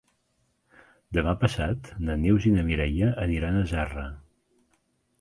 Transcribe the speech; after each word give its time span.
Demà 1.17 1.35
passat 1.43 1.91
na 2.09 2.17
Neus 2.23 2.49
i 2.53 2.57
na 2.57 2.65
Mireia 2.73 3.13
aniran 3.29 3.61
a 3.61 3.65
Zarra. 3.75 4.11